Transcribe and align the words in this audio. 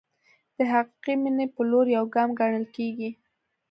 د 0.55 0.57
حقیقي 0.71 1.13
مینې 1.23 1.45
په 1.55 1.61
لور 1.69 1.85
یو 1.97 2.05
ګام 2.15 2.29
ګڼل 2.39 2.65
کېږي. 2.75 3.09